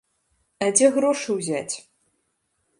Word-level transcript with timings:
А 0.67 0.69
дзе 0.79 0.87
грошы 0.95 1.29
ўзяць? 1.37 1.75